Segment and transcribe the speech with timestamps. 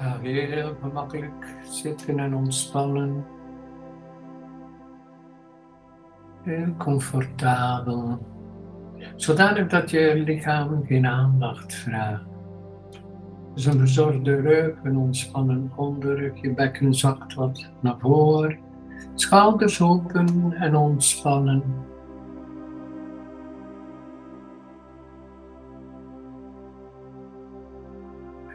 [0.00, 3.24] Ga heel gemakkelijk zitten en ontspannen.
[6.42, 8.26] Heel comfortabel.
[9.16, 12.24] Zodanig dat je lichaam geen aandacht vraagt.
[13.54, 18.58] Dus een verzorgde rug, een ontspannen onderrug, je bekken zakt wat naar voren.
[19.14, 21.62] Schouders open en ontspannen.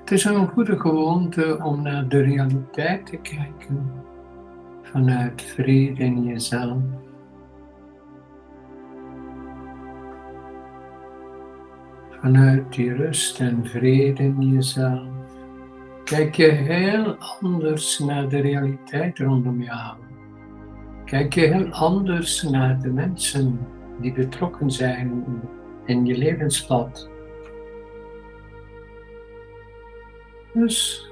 [0.06, 3.92] Het is een goede gewoonte om naar de realiteit te kijken
[4.82, 6.82] vanuit vrede in jezelf.
[12.10, 15.08] Vanuit die rust en vrede in jezelf
[16.04, 19.98] kijk je heel anders naar de realiteit rondom jou.
[21.06, 23.60] Kijk je heel anders naar de mensen
[24.02, 25.24] die betrokken zijn
[25.86, 27.10] in je levenspad.
[30.56, 31.10] Dus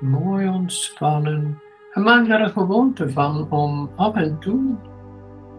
[0.00, 1.60] mooi ontspannen.
[1.92, 4.76] En maak daar een gewoonte van om af en toe,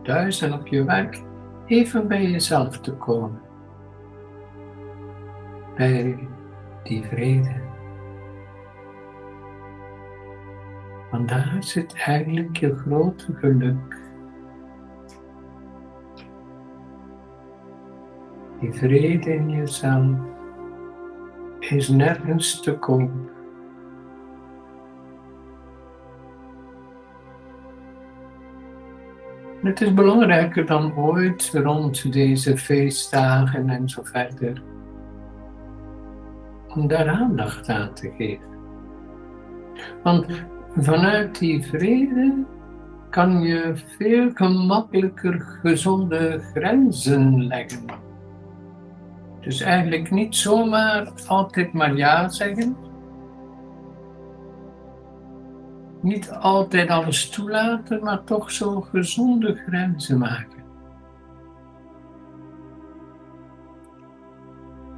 [0.03, 1.21] thuis en op je werk,
[1.65, 3.41] even bij jezelf te komen.
[5.75, 6.27] Bij
[6.83, 7.61] die vrede.
[11.11, 13.99] Want daar zit eigenlijk je grote geluk.
[18.59, 20.17] Die vrede in jezelf
[21.71, 23.11] is nergens te koop.
[29.61, 34.61] Het is belangrijker dan ooit rond deze feestdagen en zo verder
[36.75, 38.49] om daar aandacht aan te geven.
[40.03, 40.25] Want
[40.77, 42.45] vanuit die vrede
[43.09, 48.10] kan je veel gemakkelijker gezonde grenzen leggen.
[49.41, 52.77] Dus eigenlijk niet zomaar altijd maar ja zeggen.
[56.01, 60.59] Niet altijd alles toelaten, maar toch zo gezonde grenzen maken.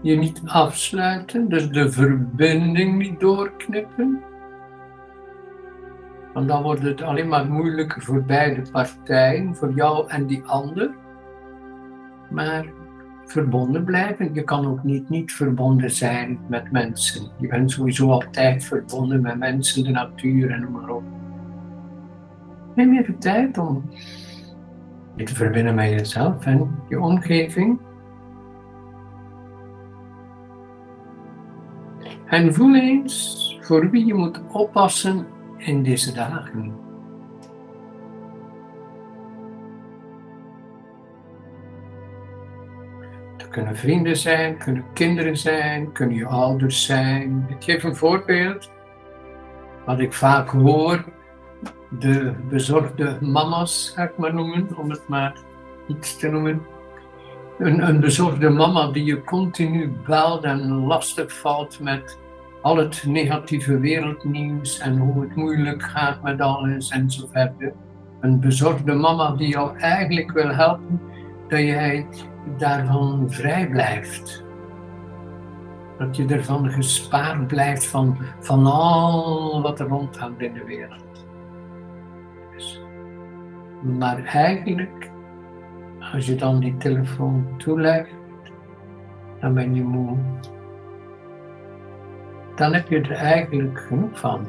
[0.02, 4.22] Je niet afsluiten, dus de verbinding niet doorknippen.
[6.34, 10.96] Want dan wordt het alleen maar moeilijker voor beide partijen, voor jou en die ander.
[12.30, 12.66] Maar
[13.34, 14.34] verbonden blijven.
[14.34, 17.32] Je kan ook niet niet verbonden zijn met mensen.
[17.40, 21.04] Je bent sowieso altijd verbonden met mensen, de natuur en noem maar op.
[22.76, 23.90] Neem even tijd om
[25.16, 27.80] je te verbinden met jezelf en je omgeving.
[32.26, 35.26] En voel eens voor wie je moet oppassen
[35.58, 36.83] in deze dagen.
[43.54, 47.46] Kunnen vrienden zijn, kunnen kinderen zijn, kunnen je ouders zijn.
[47.50, 48.72] Ik geef een voorbeeld.
[49.86, 51.04] Wat ik vaak hoor,
[52.00, 55.38] de bezorgde mama's, ga ik maar noemen, om het maar
[55.88, 56.62] iets te noemen.
[57.60, 62.18] Een, een bezorgde mama die je continu belt en lastig valt met
[62.62, 67.74] al het negatieve wereldnieuws en hoe het moeilijk gaat met alles en zo verder.
[68.22, 71.02] Een bezorgde mama die jou eigenlijk wil helpen
[71.54, 72.06] dat jij
[72.58, 74.44] daarvan vrij blijft.
[75.98, 81.26] Dat je ervan gespaard blijft van, van al wat er rondhangt in de wereld.
[82.54, 82.82] Dus,
[83.82, 85.12] maar eigenlijk,
[86.14, 88.16] als je dan die telefoon toelegt,
[89.40, 90.18] dan ben je moe.
[92.56, 94.48] Dan heb je er eigenlijk genoeg van.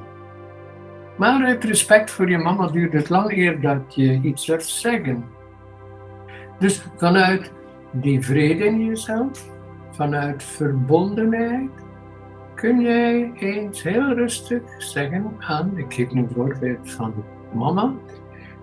[1.16, 5.33] Maar uit respect voor je mama duurt het lang eer dat je iets durft zeggen.
[6.58, 7.52] Dus vanuit
[7.92, 9.50] die vrede in jezelf,
[9.90, 11.70] vanuit verbondenheid,
[12.54, 17.94] kun jij eens heel rustig zeggen aan, ik geef een voorbeeld van mama.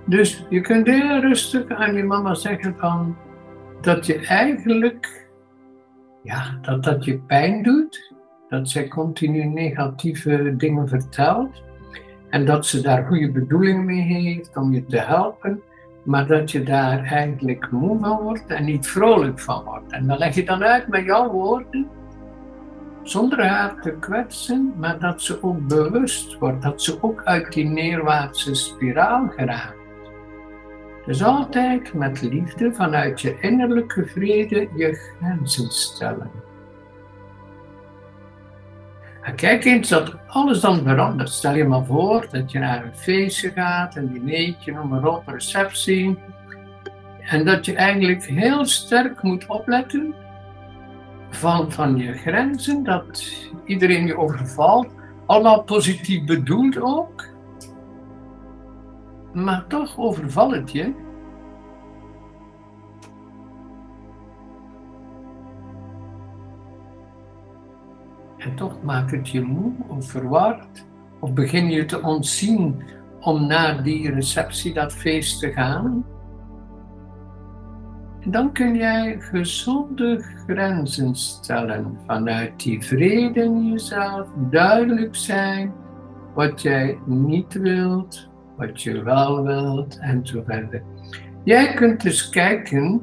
[0.05, 3.15] Dus je kunt heel rustig aan je mama zeggen van
[3.81, 5.29] dat je eigenlijk,
[6.23, 8.13] ja, dat dat je pijn doet,
[8.49, 11.63] dat zij continu negatieve dingen vertelt
[12.29, 15.61] en dat ze daar goede bedoelingen mee heeft om je te helpen
[16.03, 19.91] maar dat je daar eigenlijk moe van wordt en niet vrolijk van wordt.
[19.91, 21.87] En dan leg je dan uit met jouw woorden,
[23.03, 27.65] zonder haar te kwetsen, maar dat ze ook bewust wordt, dat ze ook uit die
[27.65, 29.79] neerwaartse spiraal geraakt.
[31.05, 36.31] Dus altijd met liefde vanuit je innerlijke vrede je grenzen stellen.
[39.35, 41.29] Kijk eens dat alles dan verandert.
[41.29, 45.27] Stel je maar voor dat je naar een feestje gaat, een dinertje, noem maar op,
[45.27, 46.17] receptie.
[47.21, 50.13] En dat je eigenlijk heel sterk moet opletten
[51.29, 53.33] van, van je grenzen, dat
[53.65, 54.87] iedereen je overvalt
[55.25, 57.25] allemaal positief bedoeld ook.
[59.33, 60.93] Maar toch overvalt het je.
[68.55, 70.85] Toch maakt het je moe of verward.
[71.19, 72.83] Of begin je te ontzien
[73.19, 76.05] om naar die receptie, dat feest te gaan.
[78.19, 85.73] En dan kun jij gezonde grenzen stellen vanuit die vrede in jezelf, duidelijk zijn
[86.33, 90.83] wat jij niet wilt, wat je wel wilt en zo verder.
[91.43, 93.01] Jij kunt dus kijken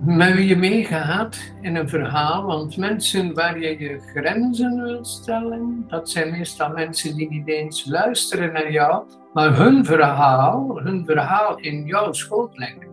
[0.00, 5.84] met wie je meegaat in een verhaal, want mensen waar je je grenzen wilt stellen,
[5.88, 11.58] dat zijn meestal mensen die niet eens luisteren naar jou, maar hun verhaal, hun verhaal
[11.58, 12.88] in jouw schoot leggen.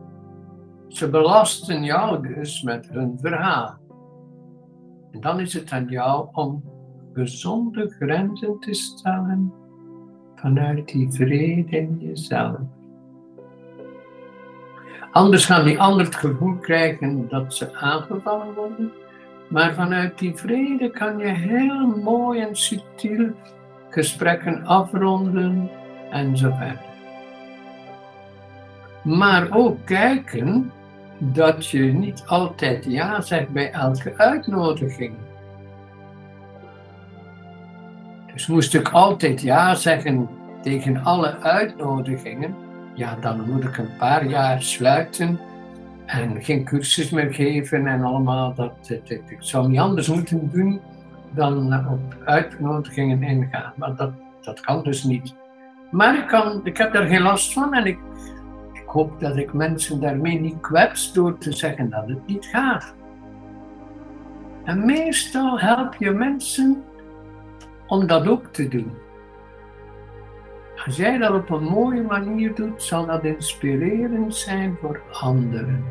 [0.87, 3.77] Ze belasten jou dus met hun verhaal.
[5.11, 6.63] En dan is het aan jou om
[7.13, 9.53] gezonde grenzen te stellen
[10.35, 12.59] vanuit die vrede in jezelf.
[15.13, 18.91] Anders gaan die anderen het gevoel krijgen dat ze aangevallen worden.
[19.47, 23.31] Maar vanuit die vrede kan je heel mooi en subtiel
[23.89, 25.69] gesprekken afronden
[26.11, 26.53] en zo.
[29.03, 30.71] Maar ook kijken
[31.17, 35.13] dat je niet altijd ja zegt bij elke uitnodiging.
[38.33, 40.29] Dus moest ik altijd ja zeggen
[40.61, 42.55] tegen alle uitnodigingen,
[42.93, 45.39] ja, dan moet ik een paar jaar sluiten
[46.05, 48.53] en geen cursus meer geven en allemaal.
[48.53, 50.81] Dat, dat, ik zou niet anders moeten doen
[51.31, 53.73] dan op uitnodigingen ingaan.
[53.75, 54.11] Maar dat,
[54.41, 55.35] dat kan dus niet.
[55.91, 57.97] Maar ik, kan, ik heb daar geen last van en ik,
[58.73, 62.93] ik hoop dat ik mensen daarmee niet kwets door te zeggen dat het niet gaat.
[64.63, 66.83] En meestal help je mensen
[67.87, 69.02] om dat ook te doen.
[70.85, 75.85] Als jij dat op een mooie manier doet, zal dat inspirerend zijn voor anderen.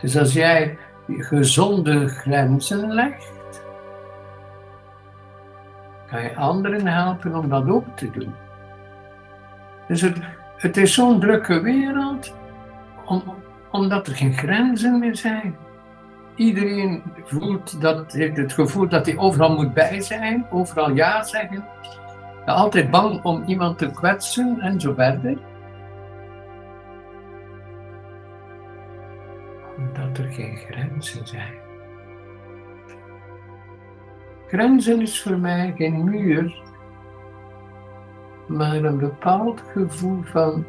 [0.00, 3.62] Dus als jij gezonde grenzen legt,
[6.06, 8.34] kan je anderen helpen om dat ook te doen.
[9.88, 10.16] Dus het,
[10.56, 12.34] het is zo'n drukke wereld,
[13.04, 13.22] om,
[13.70, 15.56] omdat er geen grenzen meer zijn.
[16.34, 21.64] Iedereen voelt dat, heeft het gevoel dat hij overal moet bij zijn, overal ja zeggen
[22.54, 25.38] altijd bang om iemand te kwetsen en zo verder.
[29.76, 31.54] Omdat er geen grenzen zijn.
[34.46, 36.62] Grenzen is voor mij geen muur,
[38.48, 40.66] maar een bepaald gevoel van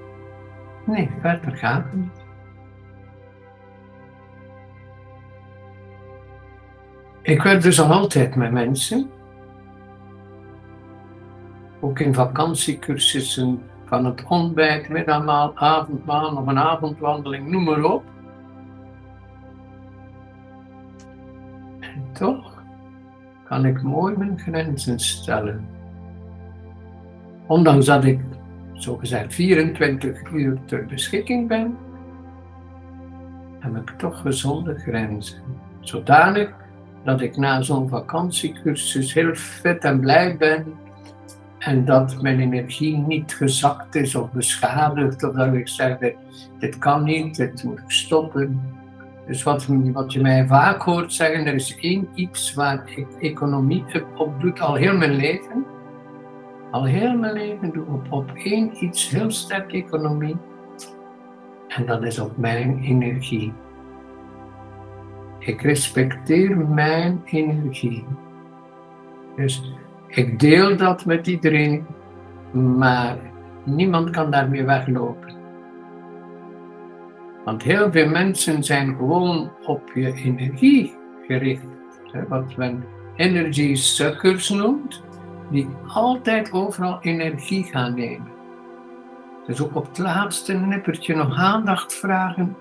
[0.86, 2.26] nee, verder gaat het niet.
[7.22, 9.10] Ik werk dus al altijd met mensen
[11.82, 18.04] ook in vakantiecursussen van het ontbijt, middagmaal, avondmaal of een avondwandeling, noem maar op.
[21.80, 22.64] En toch
[23.44, 25.66] kan ik mooi mijn grenzen stellen.
[27.48, 28.20] Ondanks dat ik
[28.74, 31.78] zogezegd 24 uur ter beschikking ben,
[33.60, 35.42] heb ik toch gezonde grenzen.
[35.80, 36.54] Zodanig
[37.04, 40.66] dat ik na zo'n vakantiecursus heel fit en blij ben
[41.62, 45.98] en dat mijn energie niet gezakt is of beschadigd, of dat ik zeg,
[46.60, 48.62] dit, kan niet, dit moet ik stoppen.
[49.28, 53.84] Dus wat, wat je mij vaak hoort zeggen, er is één iets waar ik economie
[54.18, 55.66] op doe, al heel mijn leven.
[56.72, 60.38] Al heel mijn leven doe ik op één iets heel sterk economie.
[61.68, 63.54] En dat is op mijn energie.
[65.40, 68.06] Ik respecteer mijn energie.
[69.36, 69.74] Dus
[70.12, 71.86] ik deel dat met iedereen,
[72.52, 73.18] maar
[73.64, 75.36] niemand kan daarmee weglopen.
[77.46, 80.96] Want heel veel mensen zijn gewoon op je energie
[81.28, 81.66] gericht.
[82.28, 82.84] Wat men
[83.16, 85.04] energy suckers noemt,
[85.50, 88.32] die altijd overal energie gaan nemen.
[89.46, 92.56] Dus ook op het laatste nippertje nog aandacht vragen.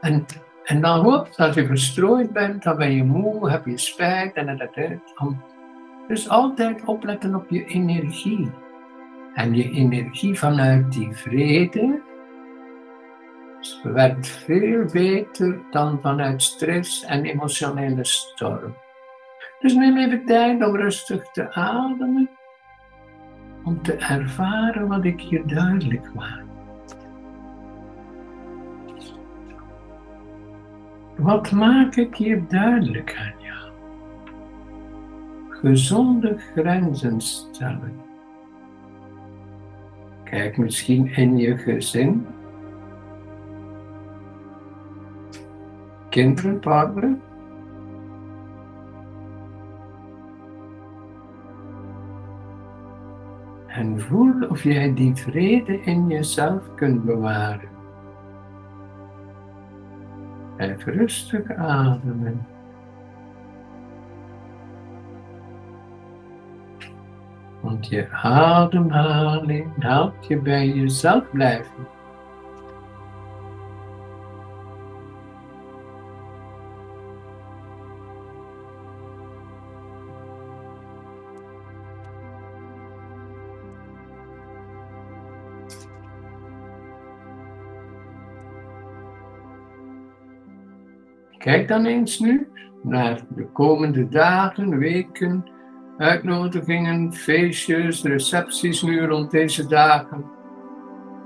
[0.00, 0.24] En,
[0.64, 4.46] en dan hoop dat je verstrooid bent, dan ben je moe, heb je spijt en
[4.46, 5.34] dat, dat,
[6.08, 8.50] dus altijd opletten op je energie.
[9.34, 12.00] En je energie vanuit die vrede
[13.82, 18.74] werkt veel beter dan vanuit stress en emotionele storm.
[19.60, 22.30] Dus neem even tijd om rustig te ademen,
[23.64, 26.44] om te ervaren wat ik hier duidelijk maak.
[31.16, 33.34] Wat maak ik hier duidelijk?
[35.62, 38.00] Gezonde grenzen stellen.
[40.24, 42.26] Kijk misschien in je gezin.
[46.08, 47.16] Kinderen, partner.
[53.66, 57.68] En voel of jij die vrede in jezelf kunt bewaren.
[60.56, 62.46] Even rustig ademen.
[67.62, 71.86] Want je ademhaling helpt je bij jezelf blijven.
[91.38, 92.48] Kijk dan eens nu
[92.82, 95.51] naar de komende dagen, weken,
[96.02, 100.24] uitnodigingen, feestjes, recepties nu rond deze dagen.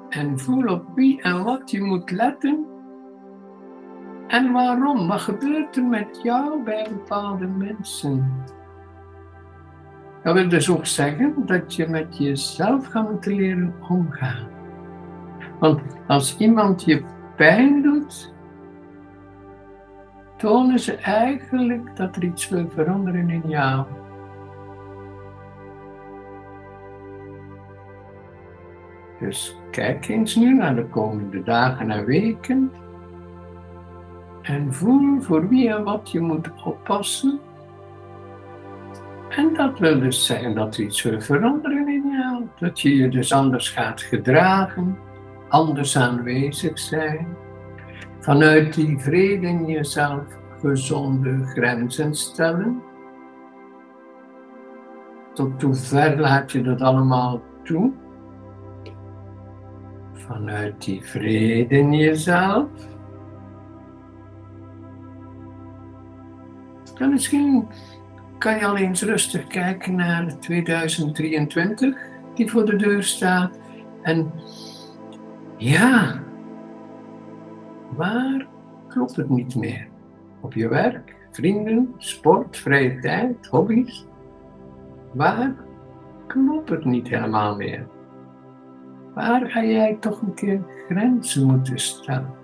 [0.09, 2.67] En voel op wie en wat je moet letten.
[4.27, 5.09] En waarom?
[5.09, 8.45] Wat gebeurt er met jou bij bepaalde mensen?
[10.23, 14.49] Dat wil dus ook zeggen dat je met jezelf gaat moeten leren omgaan.
[15.59, 17.05] Want als iemand je
[17.37, 18.35] pijn doet,
[20.37, 23.87] tonen ze eigenlijk dat er iets wil veranderen in jou.
[29.21, 32.73] Dus kijk eens nu naar de komende dagen en weken
[34.43, 37.41] en voel voor wie en wat je moet oppassen.
[39.29, 43.09] En dat wil dus zeggen dat er iets wil veranderen in jou, dat je je
[43.09, 44.99] dus anders gaat gedragen,
[45.49, 47.37] anders aanwezig zijn
[48.27, 50.25] Vanuit die vrede in jezelf
[50.61, 52.83] gezonde grenzen stellen.
[55.35, 57.93] Tot hoe ver laat je dat allemaal toe?
[60.27, 62.69] Vanuit die vrede in jezelf.
[66.95, 67.67] Dan misschien
[68.39, 71.97] kan je al eens rustig kijken naar 2023
[72.35, 73.59] die voor de deur staat.
[74.03, 74.33] En
[75.57, 76.25] ja,
[77.97, 78.47] Waar
[78.89, 79.89] klopt het niet meer?
[80.41, 84.07] Op je werk, vrienden, sport, vrije tijd, hobby's?
[85.13, 85.55] Waar
[86.27, 87.87] klopt het niet helemaal meer?
[89.17, 92.35] Waar ga jij toch een keer grenzen moeten stellen?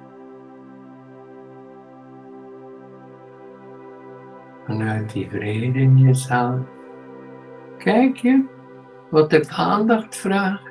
[4.66, 6.60] Vanuit die vrede in jezelf.
[7.78, 8.44] Kijk je
[9.10, 10.70] wat de aandacht vraagt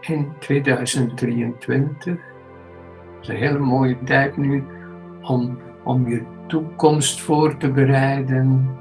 [0.00, 2.18] in 2023
[3.20, 4.64] is een hele mooie tijd nu
[5.20, 8.76] om, om je toekomst voor te bereiden.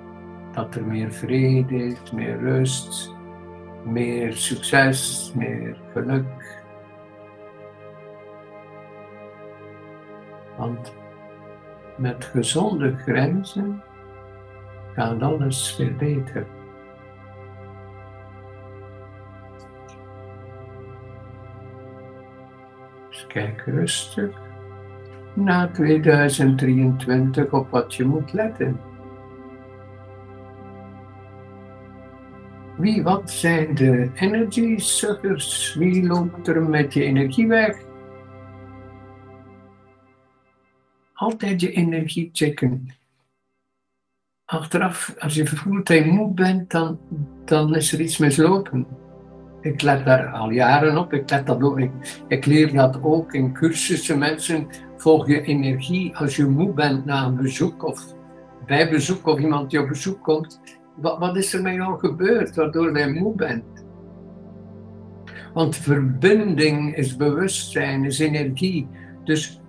[0.52, 3.16] Dat er meer vrede is, meer rust,
[3.84, 6.64] meer succes, meer geluk.
[10.58, 10.94] Want
[11.98, 13.84] met gezonde grenzen
[14.94, 16.46] gaat alles veel beter.
[23.34, 24.30] kijk rustig
[25.34, 28.80] na 2023 op wat je moet letten.
[32.82, 35.76] Wie, wat zijn de energy suckers?
[35.76, 37.78] Wie loopt er met je energie weg?
[41.14, 42.96] Altijd je energie checken.
[44.46, 47.00] Achteraf, als je voelt dat je moe bent, dan,
[47.46, 48.88] dan is er iets mislopen.
[49.62, 51.14] Ik let daar al jaren op.
[51.14, 51.78] Ik, let dat
[52.28, 54.18] ik leer dat ook in cursussen.
[54.18, 58.16] Mensen volg je energie als je moe bent na een bezoek of
[58.66, 60.62] bij bezoek of iemand die op bezoek komt.
[60.96, 63.86] Wat, wat is er met jou gebeurd waardoor jij moe bent?
[65.54, 68.88] Want verbinding is bewustzijn, is energie.
[69.24, 69.62] Dus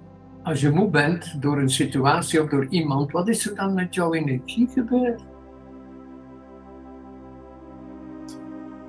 [0.43, 3.95] als je moe bent door een situatie of door iemand, wat is er dan met
[3.95, 5.25] jouw energie gebeurd?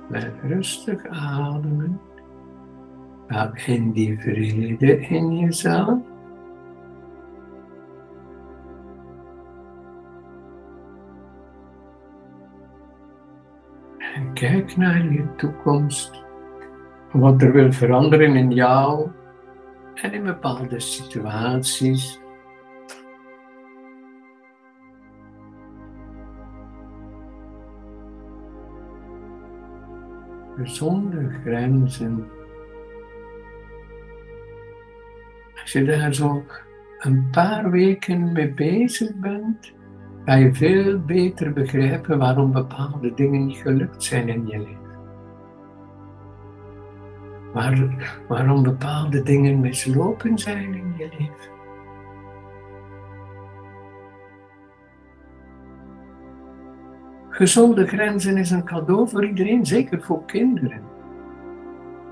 [0.08, 2.00] Blijf rustig ademen.
[3.26, 5.98] Ga in die vrede in jezelf.
[14.34, 16.22] Kijk naar je toekomst.
[17.12, 19.10] Wat er wil veranderen in jou
[19.94, 22.22] en in bepaalde situaties.
[30.62, 32.30] zonder grenzen.
[35.60, 36.44] Als je daar zo
[36.98, 39.72] een paar weken mee bezig bent,
[40.24, 44.82] ga je veel beter begrijpen waarom bepaalde dingen niet gelukt zijn in je leven.
[47.52, 51.52] Waar, waarom bepaalde dingen mislopen zijn in je leven.
[57.28, 60.82] Gezonde grenzen is een cadeau voor iedereen, zeker voor kinderen.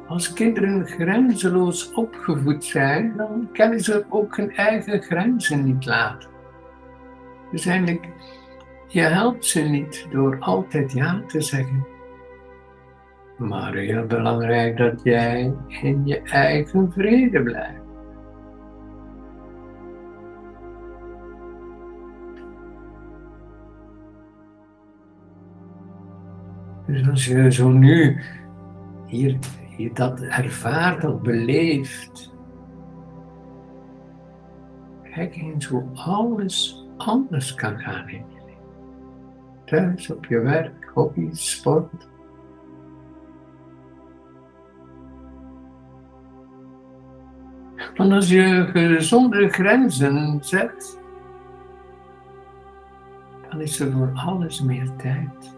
[0.06, 6.31] Als kinderen grenzeloos opgevoed zijn, dan kennen ze ook hun eigen grenzen niet laten.
[7.52, 8.08] Dus eigenlijk,
[8.86, 11.86] je helpt ze niet door altijd ja te zeggen.
[13.36, 17.80] Maar heel belangrijk dat jij in je eigen vrede blijft.
[26.86, 28.20] Dus als je zo nu
[29.06, 29.38] hier,
[29.76, 32.32] hier dat ervaart, dat beleeft,
[35.14, 38.62] kijk eens hoe alles anders kan gaan in je leven.
[39.64, 42.10] Thuis, op je werk, hobby, sport.
[47.94, 51.00] Want als je gezonde grenzen zet,
[53.50, 55.56] dan is er voor alles meer tijd.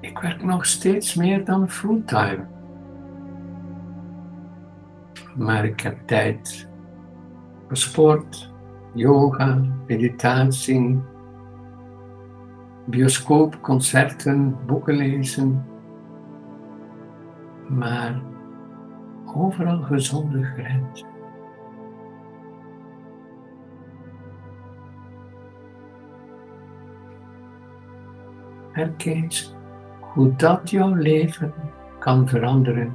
[0.00, 2.46] Ik werk nog steeds meer dan fulltime.
[5.36, 6.68] Maar ik heb tijd
[7.66, 8.52] voor sport,
[8.92, 11.00] yoga, meditatie,
[12.84, 15.64] bioscoop, concerten, boeken lezen.
[17.68, 18.22] Maar
[19.34, 21.10] overal gezonde grenzen.
[28.72, 29.28] Herken
[30.00, 31.54] hoe dat jouw leven
[31.98, 32.94] kan veranderen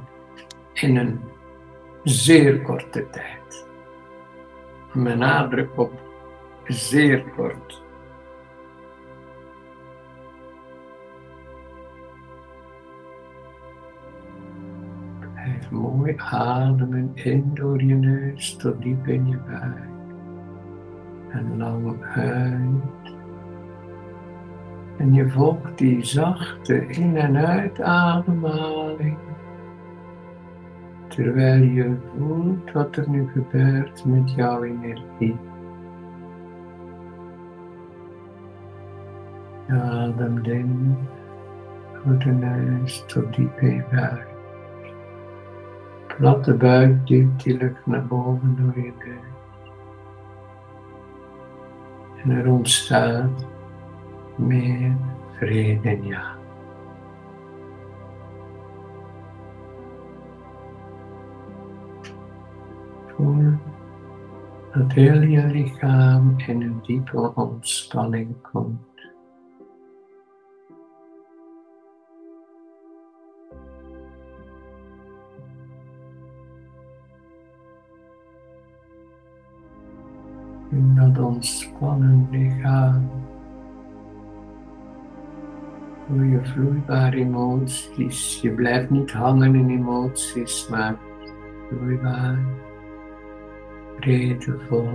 [0.72, 1.20] in een
[2.08, 3.66] zeer korte tijd.
[4.92, 5.92] Met nadruk op
[6.64, 7.82] zeer kort.
[15.34, 19.88] Blijf mooi ademen in door je neus tot diep in je buik.
[21.28, 23.16] En lang uit.
[24.98, 29.18] En je volgt die zachte in- en uitademhaling.
[31.18, 35.36] Terwijl je voelt wat er nu gebeurt met jouw energie.
[39.66, 40.96] Je ademt in
[41.92, 44.26] door de neus tot diep in buik.
[46.06, 49.36] Platte buik duwt die lucht naar boven door je neus.
[52.22, 53.46] En er ontstaat
[54.36, 54.96] meer
[55.38, 56.37] vrede in jou.
[63.18, 63.52] Voel
[64.72, 68.78] dat heel je lichaam in een diepe ontspanning komt.
[80.70, 83.10] In dat ontspannen lichaam
[86.06, 88.40] Voel je vloeibare emoties.
[88.40, 90.96] Je blijft niet hangen in emoties, maar
[91.68, 92.38] vloeibaar,
[94.00, 94.88] vredevol.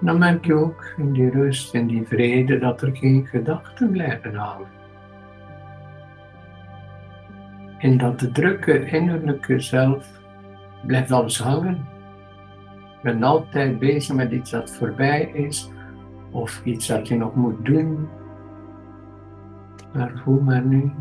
[0.00, 4.34] Dan merk je ook in die rust en die vrede dat er geen gedachten blijven
[4.34, 4.68] hangen.
[7.78, 10.20] En dat de drukke innerlijke zelf
[10.86, 11.74] blijft alles hangen.
[12.96, 15.70] Ik ben altijd bezig met iets dat voorbij is
[16.30, 18.08] of iets dat je nog moet doen.
[19.92, 20.92] Maar voel maar nu,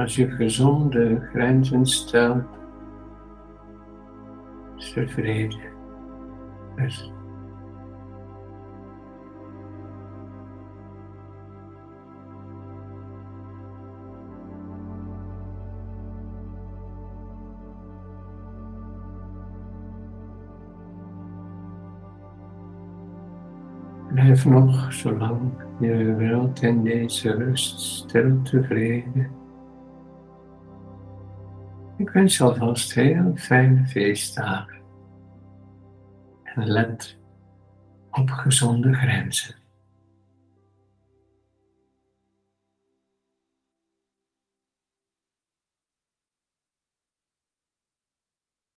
[0.00, 2.44] als je gezonde grenzen stelt,
[4.76, 4.92] is
[24.12, 25.40] Blijf nog zolang
[25.80, 29.39] je wilt in deze rust stil tevreden.
[32.10, 34.82] Ik wens alvast heel fijne feestdagen.
[36.42, 37.18] En let
[38.10, 39.54] op gezonde grenzen.